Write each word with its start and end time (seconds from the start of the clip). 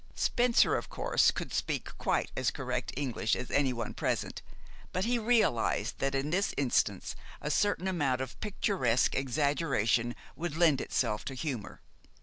Spencer, 0.15 0.75
of 0.75 0.89
course, 0.89 1.29
could 1.29 1.53
speak 1.53 1.95
quite 1.99 2.31
as 2.35 2.49
correct 2.49 2.91
English 2.97 3.35
as 3.35 3.51
anyone 3.51 3.93
present; 3.93 4.41
but 4.91 5.05
he 5.05 5.19
realized 5.19 5.99
that 5.99 6.15
in 6.15 6.31
this 6.31 6.55
instance 6.57 7.15
a 7.39 7.51
certain 7.51 7.87
amount 7.87 8.19
of 8.19 8.39
picturesque 8.39 9.13
exaggeration 9.13 10.15
would 10.35 10.57
lend 10.57 10.81
itself 10.81 11.23
to 11.25 11.35
humor. 11.35 11.81